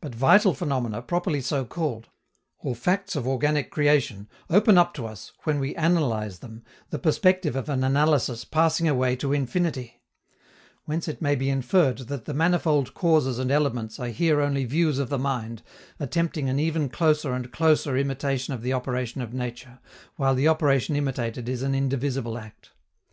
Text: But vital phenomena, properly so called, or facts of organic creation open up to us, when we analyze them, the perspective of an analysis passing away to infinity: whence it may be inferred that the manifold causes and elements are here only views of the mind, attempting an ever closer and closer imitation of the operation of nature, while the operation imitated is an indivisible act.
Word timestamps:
But 0.00 0.16
vital 0.16 0.52
phenomena, 0.52 1.00
properly 1.00 1.40
so 1.40 1.64
called, 1.64 2.08
or 2.58 2.74
facts 2.74 3.14
of 3.14 3.24
organic 3.24 3.70
creation 3.70 4.28
open 4.48 4.76
up 4.76 4.92
to 4.94 5.06
us, 5.06 5.30
when 5.44 5.60
we 5.60 5.76
analyze 5.76 6.40
them, 6.40 6.64
the 6.88 6.98
perspective 6.98 7.54
of 7.54 7.68
an 7.68 7.84
analysis 7.84 8.44
passing 8.44 8.88
away 8.88 9.14
to 9.14 9.32
infinity: 9.32 10.02
whence 10.86 11.06
it 11.06 11.22
may 11.22 11.36
be 11.36 11.48
inferred 11.48 11.98
that 12.08 12.24
the 12.24 12.34
manifold 12.34 12.94
causes 12.94 13.38
and 13.38 13.52
elements 13.52 14.00
are 14.00 14.08
here 14.08 14.40
only 14.40 14.64
views 14.64 14.98
of 14.98 15.08
the 15.08 15.20
mind, 15.20 15.62
attempting 16.00 16.48
an 16.48 16.58
ever 16.58 16.88
closer 16.88 17.32
and 17.32 17.52
closer 17.52 17.96
imitation 17.96 18.52
of 18.52 18.62
the 18.62 18.72
operation 18.72 19.22
of 19.22 19.32
nature, 19.32 19.78
while 20.16 20.34
the 20.34 20.48
operation 20.48 20.96
imitated 20.96 21.48
is 21.48 21.62
an 21.62 21.76
indivisible 21.76 22.36
act. 22.36 22.72